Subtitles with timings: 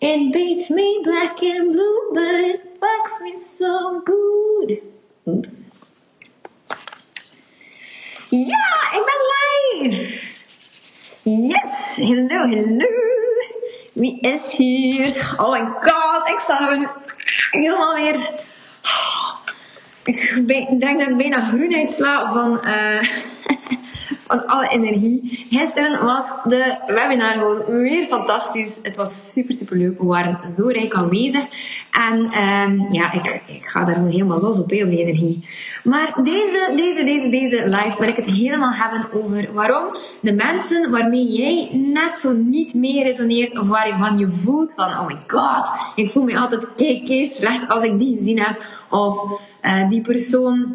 [0.00, 4.78] It beats me black and blue, but it fucks me so good.
[5.26, 5.58] Oeps.
[8.30, 10.20] Ja, ik ben live!
[11.22, 12.86] Yes, hello, hello.
[13.92, 15.34] Wie is hier?
[15.36, 16.88] Oh my god, ik sta
[17.50, 18.30] helemaal weer...
[20.04, 22.60] Ik denk dat ik bijna groen uitsla van...
[22.64, 23.02] Uh,
[24.28, 25.46] van alle energie.
[25.50, 28.76] Gisteren was de webinar gewoon weer fantastisch.
[28.82, 29.98] Het was super, super leuk.
[29.98, 31.44] We waren zo rijk aanwezig.
[31.90, 35.44] En um, ja, ik, ik ga daar gewoon helemaal los op, heel die energie.
[35.84, 40.90] Maar deze, deze, deze, deze live wil ik het helemaal hebben over waarom de mensen
[40.90, 45.70] waarmee jij net zo niet meer resoneert, of waarvan je voelt van, oh my god,
[45.94, 48.64] ik voel me altijd kei, slecht als ik die gezien heb.
[48.90, 50.74] Of uh, die persoon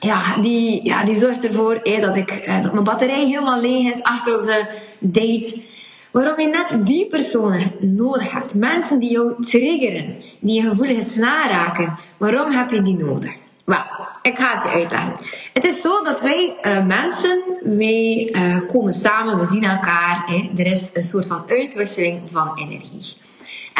[0.00, 4.02] ja, die, ja, die zorgt ervoor dat, ik, eh, dat mijn batterij helemaal leeg is
[4.02, 4.68] achter onze
[4.98, 5.56] date.
[6.10, 8.54] Waarom je net die personen nodig hebt.
[8.54, 11.98] Mensen die jou triggeren, die je gevoelens naraken.
[12.16, 13.32] Waarom heb je die nodig?
[13.64, 13.84] Wel,
[14.22, 15.12] ik ga het je uitleggen.
[15.52, 20.24] Het is zo dat wij uh, mensen, wij uh, komen samen, we zien elkaar.
[20.26, 20.50] Hè.
[20.56, 23.16] Er is een soort van uitwisseling van energie.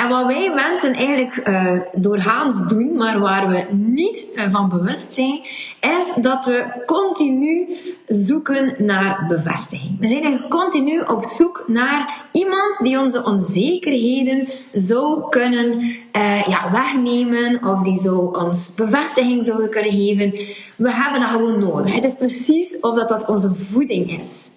[0.03, 5.13] En wat wij mensen eigenlijk uh, doorgaans doen, maar waar we niet uh, van bewust
[5.13, 5.41] zijn,
[5.81, 10.01] is dat we continu zoeken naar bevestiging.
[10.01, 15.81] We zijn continu op zoek naar iemand die onze onzekerheden zou kunnen
[16.17, 20.31] uh, ja, wegnemen of die zou ons bevestiging zouden kunnen geven.
[20.77, 21.95] We hebben dat gewoon nodig.
[21.95, 24.51] Het is precies of dat, dat onze voeding is.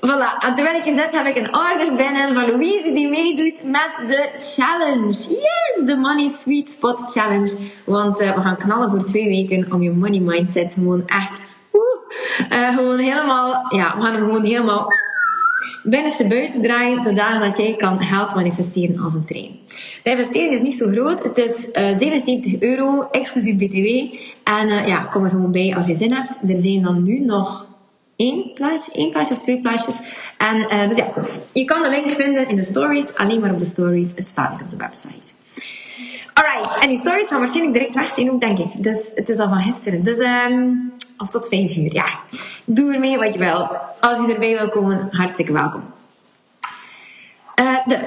[0.00, 3.64] Voilà, en terwijl ik hier zit, heb ik een order binnen van Louise die meedoet
[3.64, 5.08] met de challenge.
[5.28, 7.54] Yes, de Money Sweet Spot Challenge.
[7.84, 11.40] Want uh, we gaan knallen voor twee weken om je money mindset gewoon echt,
[12.52, 14.92] uh, gewoon helemaal, ja, we gaan hem gewoon helemaal
[15.82, 19.58] binnenste buiten draaien, zodanig dat jij kan geld manifesteren als een trein.
[20.02, 21.22] De investering is niet zo groot.
[21.22, 24.16] Het is uh, 77 euro, exclusief BTW.
[24.44, 26.38] En ja, kom er gewoon bij als je zin hebt.
[26.48, 27.67] Er zijn dan nu nog
[28.18, 30.00] één plaatje, één plaatje of twee plaatjes.
[30.38, 31.06] En uh, dus ja,
[31.52, 34.10] je kan de link vinden in de stories, alleen maar op de stories.
[34.14, 35.32] Het staat niet op de website.
[36.34, 38.82] Alright, en die stories gaan waarschijnlijk direct weg zijn ook, denk ik.
[38.82, 40.04] Dus het is al van gisteren.
[40.04, 42.18] Dus, um, of tot vijf uur, ja.
[42.64, 43.68] Doe ermee wat je wil.
[44.00, 45.82] Als je erbij wil komen, hartstikke welkom.
[47.60, 47.98] Uh, dus,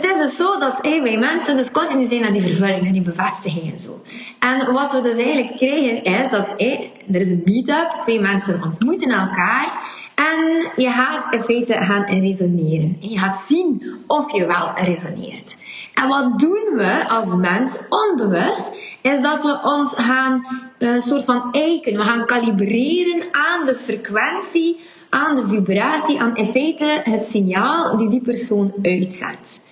[0.00, 2.92] het is dus zo dat hey, wij mensen dus continu zijn naar die vervulling, naar
[2.92, 4.02] die bevestiging en zo.
[4.38, 9.10] En wat we dus eigenlijk krijgen is dat er is een meet-up, twee mensen ontmoeten
[9.10, 12.98] elkaar en je gaat in feite gaan resoneren.
[13.02, 15.56] En je gaat zien of je wel resoneert.
[15.94, 18.70] En wat doen we als mens onbewust,
[19.02, 20.46] is dat we ons gaan
[20.78, 24.78] een uh, soort van eiken, we gaan kalibreren aan de frequentie
[25.10, 29.66] aan de vibratie, aan in feite het signaal die die persoon uitzendt.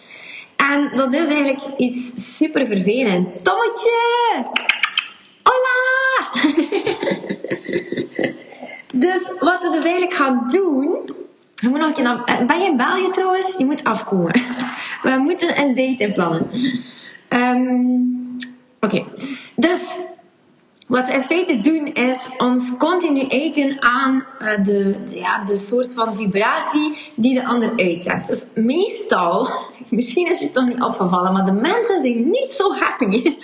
[0.73, 3.45] En dat is eigenlijk iets super vervelend.
[3.45, 4.45] Tommetje!
[5.43, 6.31] Hola!
[9.07, 11.11] dus wat we dus eigenlijk gaan doen...
[11.55, 13.55] Je moet nog een naar, ben je in België trouwens?
[13.59, 14.33] Je moet afkomen.
[15.03, 16.51] We moeten een date inplannen.
[17.29, 18.37] Um,
[18.81, 19.05] Oké.
[19.55, 19.79] Dus
[20.87, 25.91] wat we in feite doen is ons continu eiken aan de, de, ja, de soort
[25.95, 28.27] van vibratie die de ander uitzendt.
[28.27, 29.51] Dus meestal,
[29.99, 33.23] misschien is het nog niet opgevallen, maar de mensen zijn niet zo happy.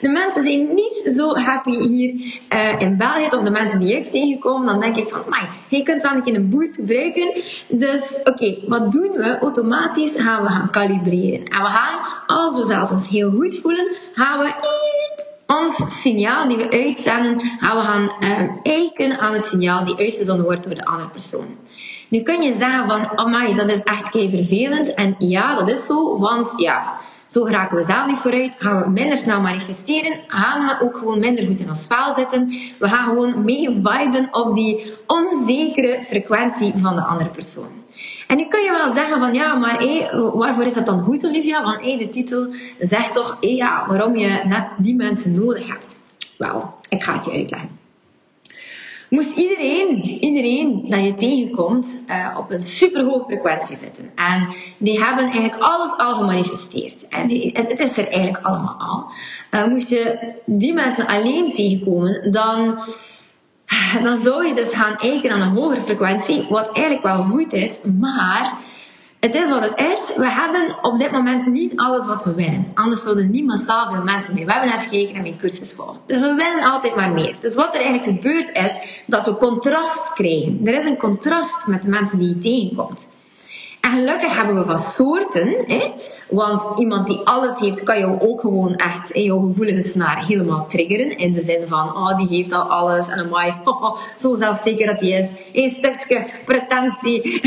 [0.00, 2.14] De mensen zijn niet zo happy hier
[2.54, 5.22] uh, in België, of de mensen die ik tegenkom, dan denk ik van,
[5.68, 7.42] je kunt wel een keer een boost gebruiken.
[7.68, 9.38] Dus oké, wat doen we?
[9.40, 11.44] Automatisch gaan we gaan kalibreren.
[11.44, 14.52] En we gaan, als we zelfs ons heel goed voelen, gaan we
[15.46, 20.44] ons signaal die we uitzenden, gaan we gaan uh, eiken aan het signaal die uitgezonden
[20.44, 21.46] wordt door de andere persoon.
[22.08, 24.94] Nu kun je zeggen van, amai, dat is echt kei vervelend.
[24.94, 28.90] En ja, dat is zo, want ja, zo geraken we zelf niet vooruit, gaan we
[28.90, 32.48] minder snel manifesteren, gaan we ook gewoon minder goed in ons spel zitten.
[32.78, 37.68] We gaan gewoon mee viben op die onzekere frequentie van de andere persoon.
[38.26, 41.26] En nu kun je wel zeggen van ja, maar hé, waarvoor is dat dan goed
[41.26, 41.62] Olivia?
[41.62, 42.46] Want de titel
[42.80, 45.96] zegt toch ja, waarom je net die mensen nodig hebt.
[46.36, 47.77] Wel, ik ga het je uitleggen.
[49.08, 54.10] Moest iedereen, iedereen dat je tegenkomt uh, op een superhoge frequentie zitten.
[54.14, 57.08] En die hebben eigenlijk alles al gemanifesteerd.
[57.08, 59.10] En het, is er eigenlijk allemaal al.
[59.50, 62.78] Uh, moest je die mensen alleen tegenkomen, dan,
[64.02, 67.78] dan zou je dus gaan kijken aan een hogere frequentie, wat eigenlijk wel goed is,
[67.98, 68.58] maar
[69.20, 70.16] het is wat het is.
[70.16, 72.70] We hebben op dit moment niet alles wat we willen.
[72.74, 75.74] Anders zouden niet massaal veel mensen mee webinars gekeken en mee cursus.
[76.06, 77.34] Dus we willen altijd maar meer.
[77.40, 80.60] Dus wat er eigenlijk gebeurt is dat we contrast krijgen.
[80.64, 83.08] Er is een contrast met de mensen die je tegenkomt.
[83.88, 85.54] En gelukkig hebben we van soorten.
[85.66, 85.92] Hè?
[86.28, 90.66] Want iemand die alles heeft, kan jou ook gewoon echt in jouw gevoelige snaar helemaal
[90.66, 91.18] triggeren.
[91.18, 93.08] In de zin van, oh, die heeft al alles.
[93.08, 95.30] En amai, oh, zo zelfzeker dat hij is.
[95.52, 97.40] Een stukje pretentie.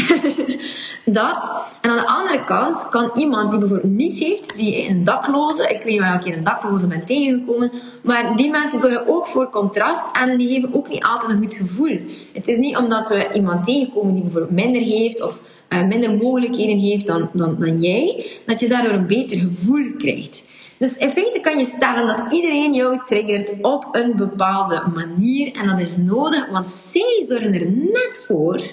[1.05, 1.51] dat.
[1.81, 5.83] En aan de andere kant kan iemand die bijvoorbeeld niets heeft, die een dakloze, ik
[5.83, 7.71] weet niet een keer een dakloze bent tegengekomen,
[8.03, 11.53] maar die mensen zorgen ook voor contrast en die geven ook niet altijd een goed
[11.53, 11.99] gevoel.
[12.33, 15.39] Het is niet omdat we iemand tegenkomen die bijvoorbeeld minder heeft of
[15.73, 20.43] uh, minder mogelijkheden heeft dan, dan, dan jij, dat je daardoor een beter gevoel krijgt.
[20.77, 25.55] Dus in feite kan je stellen dat iedereen jou triggert op een bepaalde manier.
[25.55, 28.63] En dat is nodig, want zij zorgen er net voor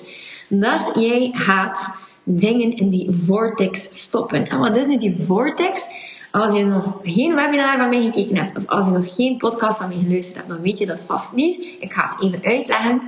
[0.48, 1.90] dat jij gaat
[2.22, 4.48] dingen in die vortex stoppen.
[4.48, 5.86] En wat is nu die vortex?
[6.30, 9.78] Als je nog geen webinar van mij gekeken hebt, of als je nog geen podcast
[9.78, 11.64] van mij geluisterd hebt, dan weet je dat vast niet.
[11.80, 13.02] Ik ga het even uitleggen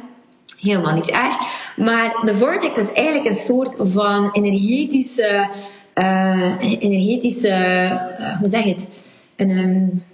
[0.61, 1.37] helemaal niet erg.
[1.77, 5.49] Maar de vortex is eigenlijk een soort van energetische,
[5.95, 7.49] uh, energetische,
[8.21, 8.89] uh, hoe zeg je het?
[9.37, 10.05] Een, um,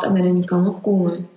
[0.00, 1.28] dat men er niet kan opkomen.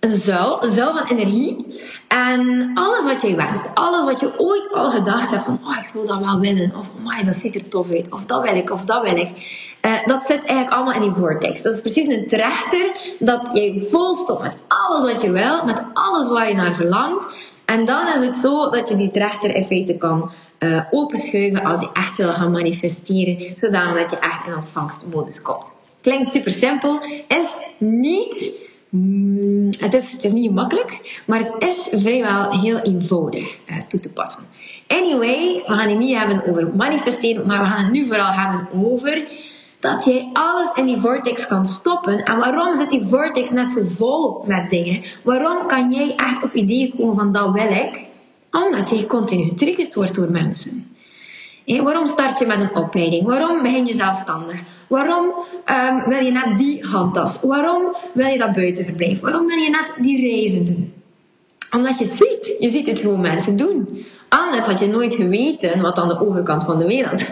[0.00, 1.66] Een zuil, een zuil van energie.
[2.08, 5.88] En alles wat jij wenst, alles wat je ooit al gedacht hebt van, oh, ik
[5.88, 8.70] zou dat wel willen, of oh, dat ziet er tof uit, of dat wil ik,
[8.70, 9.28] of dat wil ik.
[9.86, 11.62] Uh, dat zit eigenlijk allemaal in die vortex.
[11.62, 15.82] Dat is precies een trechter dat jij vol stopt met alles wat je wil, met
[16.12, 17.26] alles waar je naar verlangt.
[17.64, 21.80] En dan is het zo dat je die trechter in feite kan uh, openschuiven als
[21.80, 25.72] je echt wil gaan manifesteren, zodat je echt in ontvangstmodus komt.
[26.00, 27.46] Klinkt super simpel, is
[27.78, 28.50] niet,
[28.88, 34.00] mm, het, is, het is niet makkelijk, maar het is vrijwel heel eenvoudig uh, toe
[34.00, 34.42] te passen.
[34.86, 38.68] Anyway, we gaan het niet hebben over manifesteren, maar we gaan het nu vooral hebben
[38.74, 39.22] over
[39.82, 42.24] dat jij alles in die vortex kan stoppen.
[42.24, 45.02] En waarom zit die vortex net zo vol met dingen?
[45.22, 48.04] Waarom kan jij echt op ideeën komen van dat wil ik?
[48.50, 50.96] Omdat jij continu getriggerd wordt door mensen.
[51.66, 53.26] waarom start je met een opleiding?
[53.26, 54.62] Waarom begin je zelfstandig?
[54.88, 55.26] Waarom
[55.66, 57.40] um, wil je net die handtas?
[57.40, 59.20] Waarom wil je dat buitenverblijf?
[59.20, 60.92] Waarom wil je net die reizen doen?
[61.70, 62.56] Omdat je het ziet.
[62.58, 64.04] Je ziet het gewoon mensen doen.
[64.38, 67.24] Anders had je nooit geweten wat aan de overkant van de wereld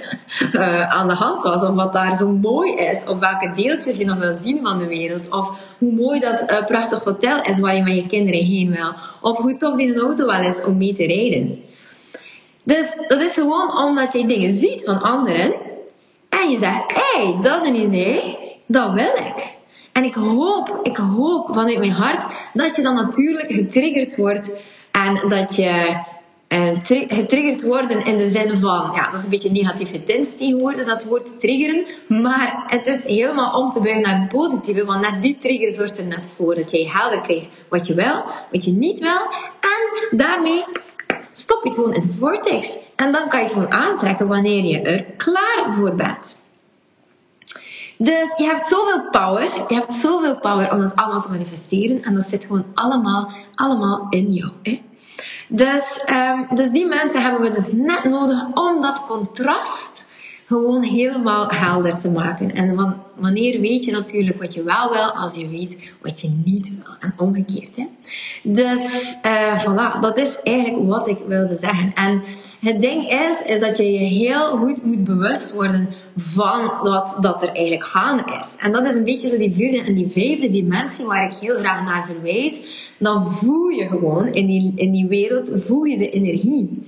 [0.53, 1.63] uh, aan de hand was.
[1.63, 3.05] Of wat daar zo mooi is.
[3.05, 5.29] Of welke deeltjes je nog wil zien van de wereld.
[5.29, 8.93] Of hoe mooi dat uh, prachtig hotel is waar je met je kinderen heen wil.
[9.21, 11.63] Of hoe tof die auto wel is om mee te rijden.
[12.65, 15.55] Dus dat is gewoon omdat je dingen ziet van anderen.
[16.29, 18.39] En je zegt, hé, hey, dat is een idee.
[18.67, 19.53] Dat wil ik.
[19.93, 24.51] En ik hoop, ik hoop vanuit mijn hart dat je dan natuurlijk getriggerd wordt.
[24.91, 26.01] En dat je
[26.51, 30.87] en getriggerd worden in de zin van, ja, dat is een beetje negatief getint tegenwoordig,
[30.87, 31.87] dat woord triggeren.
[32.09, 35.99] Maar het is helemaal om te buigen naar het positieve, want net die trigger zorgt
[35.99, 39.21] er net voor dat jij helder krijgt wat je wil, wat je niet wil.
[39.61, 40.65] En daarmee
[41.33, 42.77] stop je gewoon in de vortex.
[42.97, 46.39] En dan kan je het gewoon aantrekken wanneer je er klaar voor bent.
[47.99, 52.03] Dus je hebt zoveel power, je hebt zoveel power om het allemaal te manifesteren.
[52.03, 54.53] En dat zit gewoon allemaal, allemaal in jou.
[54.63, 54.81] Hè?
[55.49, 60.03] Dus, um, dus die mensen hebben we dus net nodig om dat contrast
[60.47, 62.55] gewoon helemaal helder te maken.
[62.55, 66.69] En wanneer weet je natuurlijk wat je wel wil, als je weet wat je niet
[66.69, 66.95] wil.
[67.01, 67.77] En omgekeerd.
[67.77, 67.87] Hè?
[68.43, 71.95] Dus uh, voilà, dat is eigenlijk wat ik wilde zeggen.
[71.95, 72.23] En
[72.61, 77.43] het ding is, is dat je je heel goed moet bewust worden van wat dat
[77.43, 78.57] er eigenlijk gaande is.
[78.59, 81.57] En dat is een beetje zo die vierde en die vijfde dimensie waar ik heel
[81.59, 82.61] graag naar verwijs.
[82.99, 86.83] Dan voel je gewoon in die, in die wereld, voel je de energie.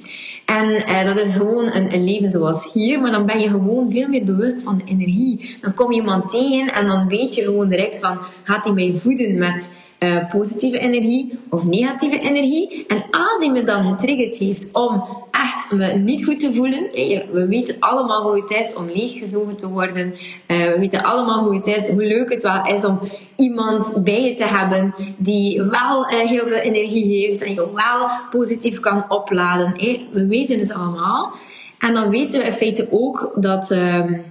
[0.46, 3.90] En eh, dat is gewoon een, een, leven zoals hier, maar dan ben je gewoon
[3.90, 5.56] veel meer bewust van de energie.
[5.60, 8.92] Dan kom je iemand tegen en dan weet je gewoon direct van, gaat hij mij
[8.92, 9.70] voeden met
[10.02, 12.84] uh, positieve energie of negatieve energie?
[12.86, 16.88] En als hij me dan getriggerd heeft om echt me niet goed te voelen,
[17.32, 20.14] we weten allemaal hoe het is om leeggezogen te worden.
[20.46, 23.00] Uh, we weten allemaal hoe het is, hoe leuk het wel is om
[23.36, 28.08] iemand bij je te hebben die wel uh, heel veel energie heeft en je wel
[28.30, 29.72] positief kan opladen.
[30.12, 31.32] We weten het allemaal.
[31.78, 33.70] En dan weten we in feite ook dat...
[33.70, 34.24] Um,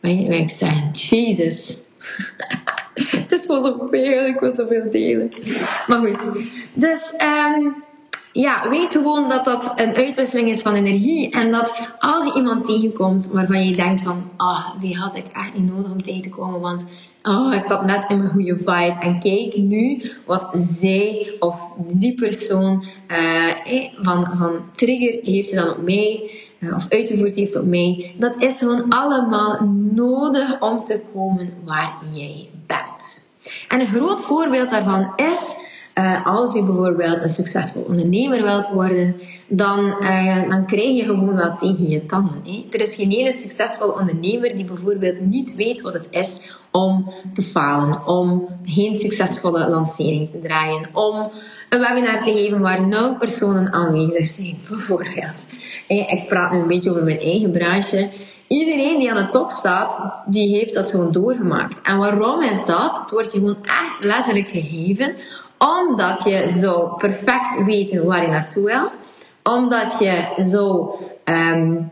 [0.00, 0.90] wat wil ik zeggen?
[0.92, 1.76] Jezus.
[3.22, 4.26] het is gewoon zoveel.
[4.26, 5.30] Ik wil zoveel delen.
[5.86, 6.46] Maar goed.
[6.72, 7.74] Dus, um,
[8.32, 11.30] ja, weet gewoon dat dat een uitwisseling is van energie.
[11.30, 15.54] En dat als je iemand tegenkomt waarvan je denkt van, ah, die had ik echt
[15.54, 16.86] niet nodig om tegen te komen, want
[17.22, 18.96] oh, ik zat net in mijn goede vibe.
[19.00, 23.52] En kijk nu wat zij of die persoon uh,
[24.00, 28.14] van, van trigger heeft dan op mij, uh, of uitgevoerd heeft op mij.
[28.18, 32.48] Dat is gewoon allemaal nodig om te komen waar jij
[33.68, 35.54] En een groot voorbeeld daarvan is
[35.98, 41.34] uh, als je bijvoorbeeld een succesvol ondernemer wilt worden, dan, uh, dan krijg je gewoon
[41.34, 42.40] wel tegen je tanden.
[42.44, 42.66] Hè?
[42.70, 47.42] Er is geen ene succesvol ondernemer die bijvoorbeeld niet weet wat het is om te
[47.42, 51.30] falen, om geen succesvolle lancering te draaien, om
[51.68, 55.46] een webinar te geven waar nul personen aanwezig zijn, bijvoorbeeld.
[55.86, 58.10] Ik praat nu een beetje over mijn eigen branche.
[58.48, 61.80] Iedereen die aan de top staat, die heeft dat gewoon doorgemaakt.
[61.82, 62.98] En waarom is dat?
[63.00, 65.14] Het wordt je gewoon echt letterlijk gegeven
[65.58, 68.90] omdat je zo perfect weet waar je naartoe wil.
[69.42, 71.90] Omdat je zo, um,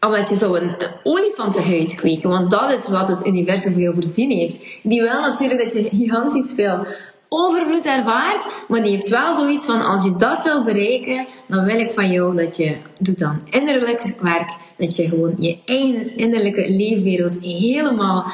[0.00, 2.30] omdat je zo een olifantenhuid kweken.
[2.30, 4.56] Want dat is wat het universum voor jou voorzien heeft.
[4.82, 6.86] Die wil natuurlijk dat je gigantisch veel
[7.28, 8.46] overvloed ervaart.
[8.68, 12.10] Maar die heeft wel zoiets van, als je dat wil bereiken, dan wil ik van
[12.10, 14.50] jou dat je doet dan innerlijk werk.
[14.82, 18.26] Dat je gewoon je eigen innerlijke leefwereld helemaal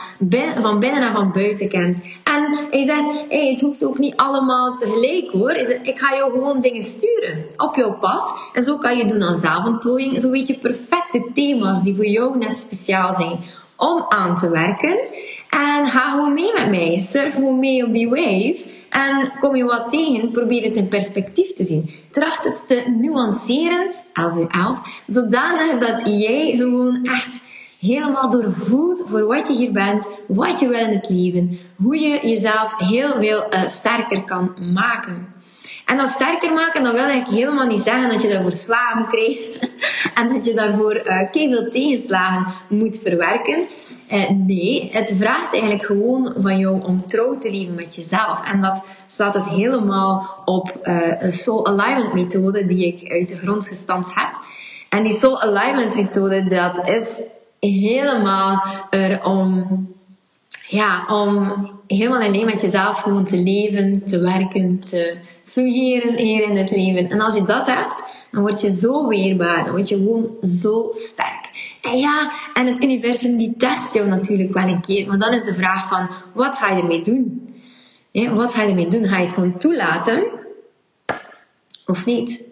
[0.61, 1.99] van binnen en van buiten kent.
[2.25, 5.51] En hij zegt, hey, het hoeft ook niet allemaal tegelijk hoor.
[5.83, 8.35] Ik ga jou gewoon dingen sturen op jouw pad.
[8.53, 10.21] En zo kan je doen aan zelfontplooiing.
[10.21, 13.39] Zo weet je perfecte thema's die voor jou net speciaal zijn
[13.77, 14.99] om aan te werken.
[15.51, 16.99] En ga gewoon mee met mij.
[16.99, 18.77] Surf gewoon mee op die wave.
[18.91, 21.91] En kom je wat tegen, probeer het in perspectief te zien.
[22.11, 27.41] Tracht het te nuanceren, 11 uur 11, zodanig dat jij gewoon echt
[27.79, 32.29] helemaal doorvoelt voor wat je hier bent, wat je wil in het leven, hoe je
[32.29, 35.37] jezelf heel veel uh, sterker kan maken.
[35.85, 39.59] En dat sterker maken, dan wil ik helemaal niet zeggen dat je daarvoor slagen krijgt
[40.21, 43.67] en dat je daarvoor uh, veel tegenslagen moet verwerken.
[44.13, 48.41] Uh, nee, het vraagt eigenlijk gewoon van jou om trouw te leven met jezelf.
[48.53, 53.37] En dat staat dus helemaal op uh, een Soul Alignment methode die ik uit de
[53.37, 54.31] grond gestampt heb.
[54.89, 57.21] En die Soul Alignment methode, dat is
[57.61, 59.67] helemaal er om,
[60.67, 66.57] ja, om helemaal alleen met jezelf gewoon te leven, te werken, te fungeren hier in
[66.57, 67.11] het leven.
[67.11, 69.65] En als je dat hebt, dan word je zo weerbaar.
[69.65, 71.48] Dan word je gewoon zo sterk.
[71.83, 75.07] En ja, en het universum die test jou natuurlijk wel een keer.
[75.07, 77.47] Maar dan is de vraag van, wat ga je ermee doen?
[78.35, 79.05] wat ga je ermee doen?
[79.05, 80.25] Ga je het gewoon toelaten?
[81.87, 82.43] Of niet?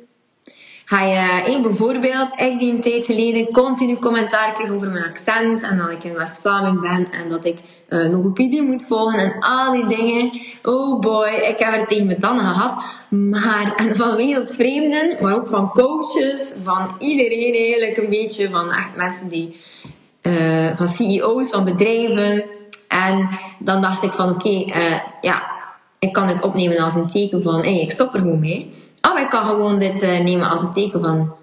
[0.85, 5.77] Ga je, bijvoorbeeld, ik die een tijd geleden continu commentaar kreeg over mijn accent en
[5.77, 7.59] dat ik in West-Vlaming ben en dat ik
[7.89, 10.31] eh, logopedie moet volgen en al die dingen.
[10.63, 12.85] Oh boy, ik heb er tegen mijn tanden gehad.
[13.09, 19.29] Maar van wereldvreemden, maar ook van coaches, van iedereen eigenlijk een beetje, van echt mensen
[19.29, 19.57] die,
[20.23, 22.45] uh, van CEO's van bedrijven.
[22.89, 23.29] En
[23.59, 25.43] dan dacht ik van oké, uh, ja,
[25.99, 28.73] ik kan dit opnemen als een teken van, hey, ik stop er gewoon mee.
[29.03, 31.35] Of ik kan gewoon dit nemen als een teken van,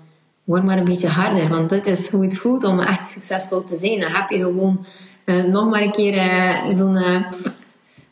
[0.44, 1.50] word maar een beetje harder.
[1.50, 4.00] Want dit is hoe het voelt om echt succesvol te zijn.
[4.00, 4.86] Dan heb je gewoon
[5.26, 7.26] nog maar een keer uh, zo'n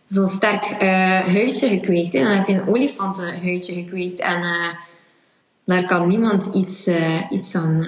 [0.08, 0.66] zo'n sterk
[1.26, 2.14] huidje gekweekt.
[2.14, 2.24] Hè.
[2.24, 4.20] Dan heb je een olifantenhuidje gekweekt.
[4.20, 4.42] En
[5.66, 6.88] daar kan niemand iets,
[7.30, 7.86] iets aan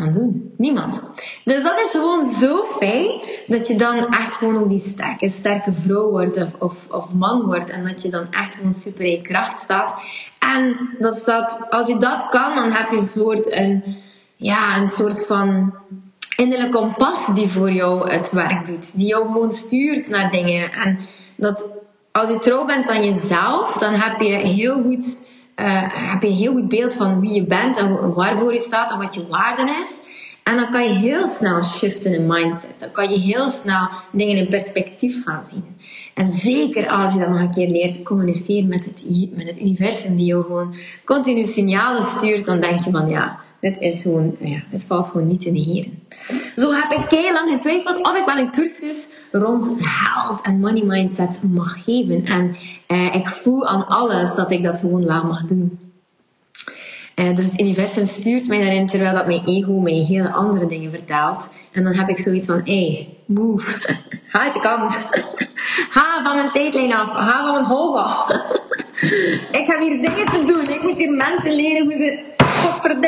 [0.00, 0.54] aan doen.
[0.56, 1.02] Niemand.
[1.44, 5.72] Dus dat is gewoon zo fijn dat je dan echt gewoon ook die sterke, sterke
[5.72, 7.70] vrouw wordt of, of, of man wordt.
[7.70, 9.94] En dat je dan echt gewoon super in kracht staat.
[10.38, 13.82] En dat staat, als je dat kan, dan heb je een soort, een,
[14.36, 15.74] ja, een soort van
[16.40, 18.96] innerlijke kompas die voor jou het werk doet.
[18.98, 20.72] Die jou gewoon stuurt naar dingen.
[20.72, 20.98] En
[21.36, 21.72] dat
[22.12, 25.16] als je trouw bent aan jezelf, dan heb je heel goed
[25.60, 25.82] uh,
[26.12, 28.98] heb je een heel goed beeld van wie je bent en waarvoor je staat en
[28.98, 29.98] wat je waarde is.
[30.42, 32.74] En dan kan je heel snel shiften in mindset.
[32.78, 35.64] Dan kan je heel snel dingen in perspectief gaan zien.
[36.14, 39.02] En zeker als je dan nog een keer leert communiceren met het,
[39.34, 43.76] met het universum die jou gewoon continu signalen stuurt, dan denk je van ja, dit
[43.78, 46.02] is gewoon, ja, dit valt gewoon niet te negeren.
[46.56, 50.84] Zo heb ik heel lang getwijfeld of ik wel een cursus rond health en money
[50.84, 52.24] mindset mag geven.
[52.24, 52.56] En
[52.88, 55.78] uh, ik voel aan alles dat ik dat gewoon wel mag doen.
[57.16, 60.90] Uh, dus het universum stuurt mij daarin, terwijl dat mijn ego mij hele andere dingen
[60.90, 61.48] vertelt.
[61.72, 63.66] En dan heb ik zoiets van, hé, hey, move,
[64.26, 64.98] ga uit de kant.
[65.94, 68.30] ga van mijn tijdlijn af, ga van mijn hoofd af.
[69.60, 72.38] ik heb hier dingen te doen, ik moet hier mensen leren hoe ze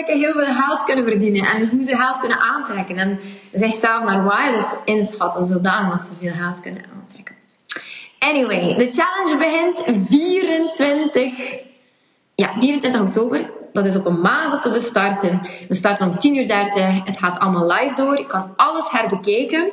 [0.07, 1.45] heel veel geld kunnen verdienen.
[1.45, 2.97] En hoe ze geld kunnen aantrekken.
[2.97, 3.21] En
[3.52, 7.35] zichzelf naar waardes inschatten, zodanig dat ze veel geld kunnen aantrekken.
[8.19, 11.59] Anyway, de challenge begint 24,
[12.35, 13.50] ja, 24 oktober.
[13.73, 15.41] Dat is op een maandag te starten.
[15.69, 17.02] We starten om 10.30 uur.
[17.05, 18.19] Het gaat allemaal live door.
[18.19, 19.71] Je kan alles herbekijken.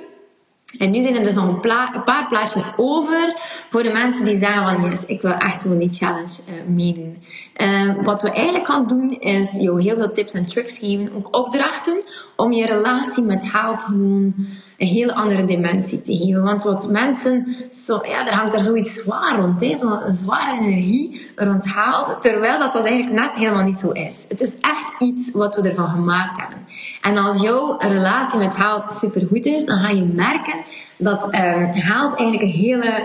[0.77, 1.59] En nu zijn er dus nog een,
[2.05, 3.33] paar plaatsjes over
[3.69, 7.17] voor de mensen die zeggen van yes, ik wil echt gewoon die challenge uh, meedoen.
[7.57, 11.35] Uh, wat we eigenlijk gaan doen is jou heel veel tips en tricks geven, ook
[11.35, 12.03] opdrachten
[12.35, 14.33] om je relatie met geld gewoon
[14.77, 16.43] een heel andere dimensie te geven.
[16.43, 21.65] Want wat mensen, zo, ja, er hangt er zoiets zwaar rond, zo'n zware energie rond
[21.65, 24.25] haalt, terwijl dat, dat eigenlijk net helemaal niet zo is.
[24.27, 26.57] Het is echt iets wat we ervan gemaakt hebben.
[27.09, 30.63] En als jouw relatie met haalt supergoed is, dan ga je merken
[30.97, 33.03] dat um, haalt eigenlijk een hele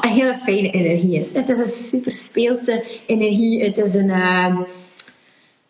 [0.00, 1.32] een hele fijne energie is.
[1.32, 3.62] Het is een super speelse energie.
[3.64, 4.58] Het is een, uh,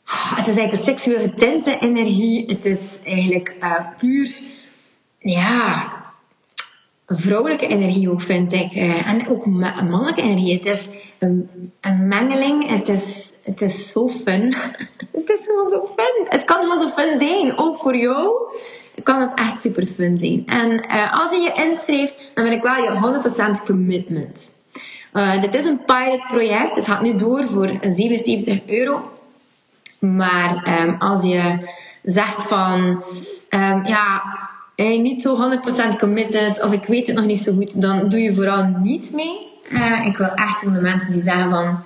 [0.07, 2.45] het is eigenlijk een seksueel getinte energie.
[2.47, 4.35] Het is eigenlijk uh, puur
[5.19, 5.93] ja,
[7.07, 8.75] vrouwelijke energie ook, vind ik.
[8.75, 10.55] Uh, en ook mannelijke energie.
[10.55, 10.89] Het is
[11.19, 11.49] een,
[11.81, 12.69] een, mengeling.
[12.69, 14.55] Het is, het is zo fun.
[15.19, 15.44] het is
[15.97, 16.27] fun.
[16.29, 17.59] Het kan gewoon zo fun zijn.
[17.59, 18.33] Ook voor jou
[19.03, 20.43] kan het echt super fun zijn.
[20.47, 24.51] En uh, als je je inschrijft, dan wil ik wel je 100% commitment.
[25.13, 26.77] Uh, dit is een pilot project.
[26.77, 29.13] Het gaat nu door voor 77 euro.
[29.99, 31.59] Maar um, als je
[32.03, 33.03] zegt van,
[33.51, 34.23] um, ja,
[34.77, 35.51] hey, niet zo
[35.95, 39.13] 100% committed of ik weet het nog niet zo goed, dan doe je vooral niet
[39.13, 39.53] mee.
[40.05, 41.79] Ik wil echt van de mensen die zeggen van,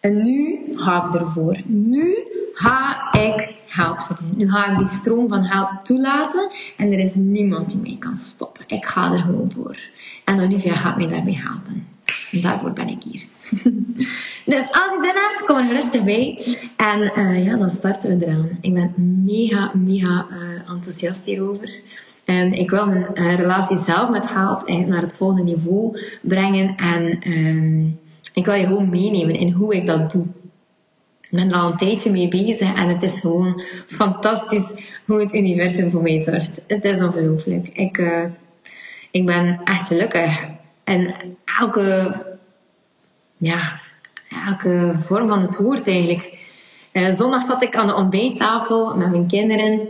[0.00, 1.60] en nu ga ik ervoor.
[1.64, 4.38] Nu ga ik geld verdienen.
[4.38, 8.16] Nu ga ik die stroom van geld toelaten en er is niemand die mij kan
[8.16, 8.64] stoppen.
[8.66, 9.76] Ik ga er gewoon voor.
[10.24, 11.86] En Olivia gaat mij daarbij helpen.
[12.32, 13.22] En daarvoor ben ik hier.
[14.52, 16.38] dus als je zin hebt, kom er rustig bij.
[16.76, 18.58] En uh, ja, dan starten we eraan.
[18.60, 18.94] Ik ben
[19.24, 21.80] mega, mega uh, enthousiast hierover.
[22.24, 26.76] En ik wil mijn uh, relatie zelf met geld naar het volgende niveau brengen.
[26.76, 27.98] En um,
[28.34, 30.26] ik wil je gewoon meenemen in hoe ik dat doe.
[31.32, 34.72] Ik ben er al een tijdje mee bezig en het is gewoon fantastisch
[35.04, 36.62] hoe het universum voor mij zorgt.
[36.66, 37.68] Het is ongelooflijk.
[37.68, 38.24] Ik, uh,
[39.10, 40.44] ik ben echt gelukkig.
[40.84, 41.14] En
[41.60, 42.16] elke,
[43.36, 43.80] ja,
[44.46, 46.38] elke vorm van het woord eigenlijk.
[46.92, 49.88] Uh, zondag zat ik aan de ontbijttafel met mijn kinderen.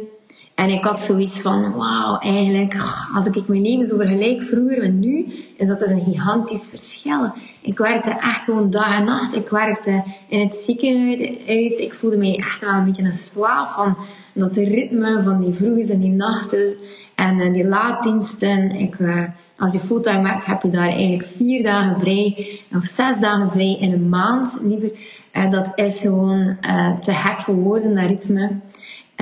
[0.62, 2.74] En ik had zoiets van, wauw, eigenlijk,
[3.14, 7.32] als ik mijn leven zo vergelijk vroeger en nu, is dat dus een gigantisch verschil.
[7.60, 9.34] Ik werkte echt gewoon dag en nacht.
[9.34, 11.78] Ik werkte in het ziekenhuis.
[11.78, 13.96] Ik voelde mij echt wel een beetje een slaaf van
[14.34, 16.76] dat ritme van die vroege en die nachten
[17.14, 18.70] en uh, die laaddiensten.
[18.70, 19.22] Ik, uh,
[19.58, 23.76] als je fulltime werkt, heb je daar eigenlijk vier dagen vrij of zes dagen vrij
[23.80, 24.90] in een maand liever.
[25.32, 26.56] Uh, dat is gewoon
[27.00, 28.50] te hek voor woorden, dat ritme.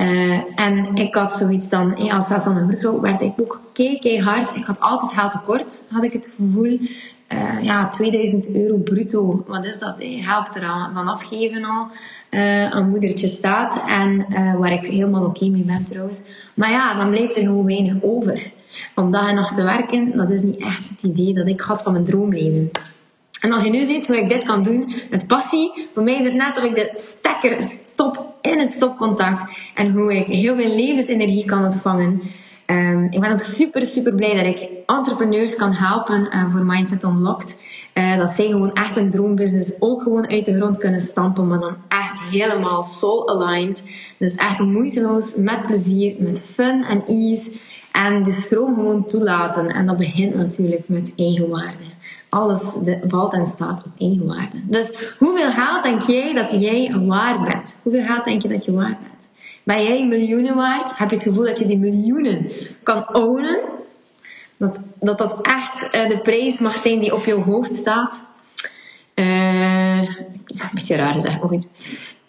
[0.01, 4.55] Uh, en ik had zoiets dan, als zelfstandige vrouw werd ik ook kei, hard.
[4.55, 6.79] Ik had altijd geld tekort, had ik het gevoel.
[7.33, 9.97] Uh, ja, 2000 euro bruto, wat is dat?
[9.97, 10.21] Hey?
[10.25, 10.61] Helft er
[10.93, 11.87] van afgeven al
[12.29, 13.83] uh, aan moedertje staat.
[13.87, 14.25] En
[14.57, 16.21] waar ik helemaal oké mee ben trouwens.
[16.53, 18.51] Maar ja, dan blijft er gewoon weinig over.
[18.95, 21.81] Om dag en nacht te werken, dat is niet echt het idee dat ik had
[21.81, 22.71] van mijn droomleven.
[23.41, 26.23] En als je nu ziet hoe ik dit kan doen met passie, voor mij is
[26.23, 29.43] het net dat ik de stekker stop in het stopcontact
[29.75, 32.21] en hoe ik heel veel levensenergie kan ontvangen.
[32.65, 37.03] Um, ik ben ook super, super blij dat ik entrepreneurs kan helpen uh, voor Mindset
[37.03, 37.57] Unlocked.
[37.93, 41.59] Uh, dat zij gewoon echt een droombusiness ook gewoon uit de grond kunnen stampen, maar
[41.59, 43.83] dan echt helemaal soul aligned.
[44.17, 47.51] Dus echt moeiteloos, met plezier, met fun en ease.
[47.91, 49.67] En de stroom gewoon toelaten.
[49.67, 51.83] En dat begint natuurlijk met eigenwaarde
[52.31, 54.61] alles de, valt en staat op één waarde.
[54.63, 57.77] Dus hoeveel geld denk jij dat jij waard bent?
[57.81, 59.27] Hoeveel geld denk je dat je waard bent?
[59.63, 60.97] Ben jij miljoenen waard?
[60.97, 62.51] Heb je het gevoel dat je die miljoenen
[62.83, 63.59] kan ownen?
[64.57, 68.21] Dat dat, dat echt uh, de prijs mag zijn die op jouw hoofd staat?
[69.15, 71.67] Uh, een beetje raar zeg, maar goed.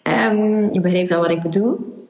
[0.03, 2.05] Um, je begrijpt wel wat ik bedoel.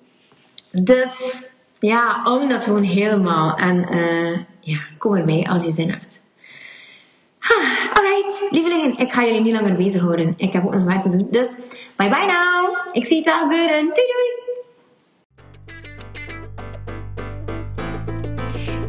[0.71, 1.43] Dus
[1.79, 3.55] ja, own dat gewoon helemaal.
[3.55, 6.21] En uh, ja, kom erbij als je zin hebt.
[8.49, 10.33] Lievelingen, ik ga jullie niet langer bezighouden.
[10.37, 11.27] Ik heb ook nog werk te doen.
[11.31, 11.47] Dus,
[11.95, 12.77] bye bye now.
[12.91, 13.79] Ik zie het wel gebeuren.
[13.79, 14.41] Doei doei.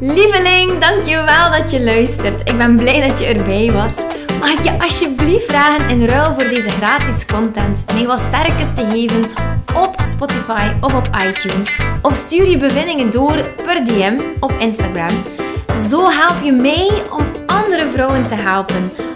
[0.01, 2.49] Lieveling, dankjewel dat je luistert.
[2.49, 3.95] Ik ben blij dat je erbij was.
[4.41, 8.85] Mag ik je alsjeblieft vragen in ruil voor deze gratis content mij wat sterkes te
[8.85, 9.31] geven
[9.75, 11.79] op Spotify of op iTunes?
[12.03, 15.25] Of stuur je bevindingen door per DM op Instagram.
[15.91, 18.93] Zo help je mij om andere vrouwen te helpen